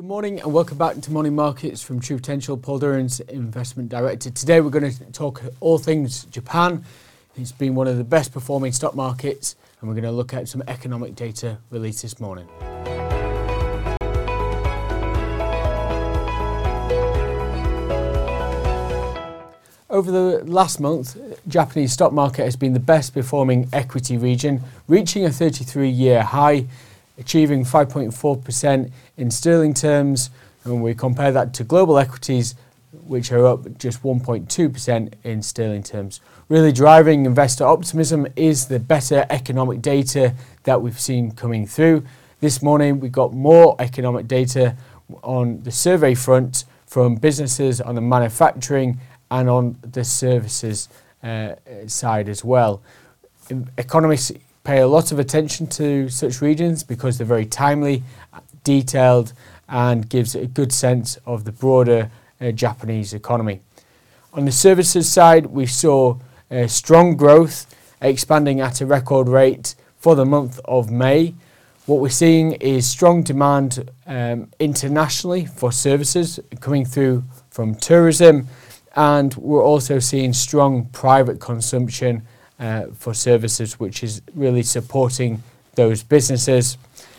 [0.00, 2.56] Good morning and welcome back to Morning Markets from True Potential.
[2.56, 4.30] Paul Durrance, Investment Director.
[4.30, 6.86] Today we're going to talk all things Japan.
[7.36, 10.48] It's been one of the best performing stock markets and we're going to look at
[10.48, 12.48] some economic data released this morning.
[19.90, 25.26] Over the last month, Japanese stock market has been the best performing equity region, reaching
[25.26, 26.64] a 33 year high
[27.20, 30.30] achieving 5.4% in sterling terms.
[30.64, 32.54] And we compare that to global equities,
[32.92, 36.20] which are up just 1.2% in sterling terms.
[36.48, 40.34] Really driving investor optimism is the better economic data
[40.64, 42.04] that we've seen coming through.
[42.40, 44.76] This morning we got more economic data
[45.22, 48.98] on the survey front from businesses on the manufacturing
[49.30, 50.88] and on the services
[51.22, 51.54] uh,
[51.86, 52.82] side as well.
[53.78, 54.32] Economists
[54.64, 58.02] pay a lot of attention to such regions because they're very timely,
[58.64, 59.32] detailed,
[59.68, 62.10] and gives a good sense of the broader
[62.40, 63.60] uh, Japanese economy.
[64.32, 66.16] On the services side, we saw
[66.50, 67.66] uh, strong growth,
[68.00, 71.34] expanding at a record rate for the month of May.
[71.86, 78.46] What we're seeing is strong demand um, internationally for services coming through from tourism,
[78.94, 82.22] and we're also seeing strong private consumption
[82.60, 85.42] uh, for services, which is really supporting
[85.74, 86.76] those businesses.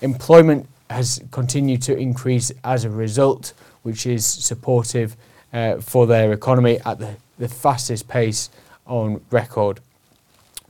[0.00, 5.16] Employment has continued to increase as a result, which is supportive
[5.52, 8.48] uh, for their economy at the, the fastest pace
[8.86, 9.80] on record.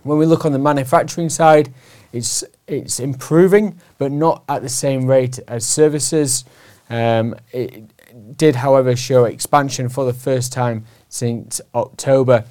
[0.03, 1.73] When we look on the manufacturing side,
[2.13, 6.45] it's it's improving, but not at the same rate as services.
[6.89, 7.91] Um, it
[8.37, 12.45] did, however, show expansion for the first time since October.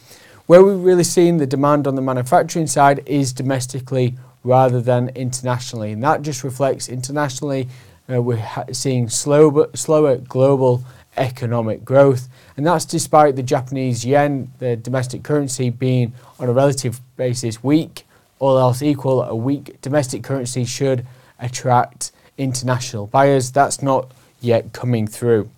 [0.45, 5.93] Where we've really seen the demand on the manufacturing side is domestically rather than internationally,
[5.93, 7.69] and that just reflects internationally
[8.11, 10.83] uh, we're ha- seeing slow, slower global
[11.15, 12.27] economic growth,
[12.57, 18.05] and that's despite the Japanese yen, the domestic currency, being on a relative basis weak.
[18.39, 21.05] All else equal, a weak domestic currency should
[21.39, 23.49] attract international buyers.
[23.49, 25.49] That's not yet coming through.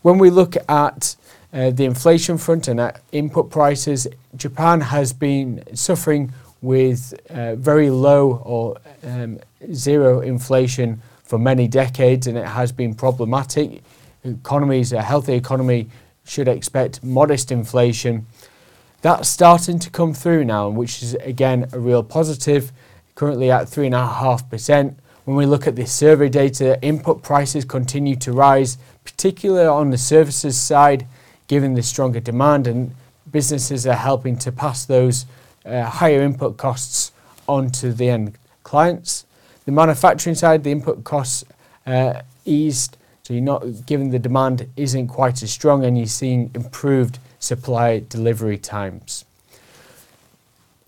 [0.00, 1.16] When we look at
[1.56, 4.06] uh, the inflation front and at input prices,
[4.36, 6.30] Japan has been suffering
[6.60, 9.38] with uh, very low or um,
[9.72, 13.82] zero inflation for many decades, and it has been problematic.
[14.22, 15.88] Economies, a healthy economy,
[16.26, 18.26] should expect modest inflation.
[19.00, 22.70] That's starting to come through now, which is again a real positive,
[23.14, 24.94] currently at 3.5%.
[25.24, 29.98] When we look at the survey data, input prices continue to rise, particularly on the
[29.98, 31.06] services side
[31.46, 32.94] given the stronger demand, and
[33.30, 35.26] businesses are helping to pass those
[35.64, 37.12] uh, higher input costs
[37.48, 39.24] onto the end clients.
[39.64, 41.44] The manufacturing side, the input costs
[41.86, 46.50] uh, eased, so you're not given the demand isn't quite as strong, and you're seeing
[46.54, 49.24] improved supply delivery times.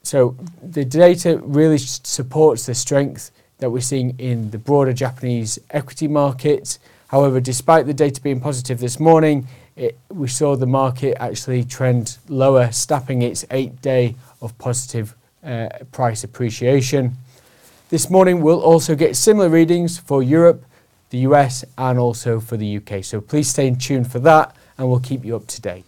[0.03, 6.09] So the data really supports the strength that we're seeing in the broader Japanese equity
[6.09, 6.79] market.
[7.09, 9.47] However, despite the data being positive this morning,
[9.79, 15.69] it, we saw the market actually trend lower, snapping its eight day of positive uh,
[15.93, 17.17] price appreciation.
[17.89, 20.65] This morning, we'll also get similar readings for Europe,
[21.11, 23.05] the US, and also for the UK.
[23.05, 25.85] So please stay in tune for that, and we'll keep you up to date.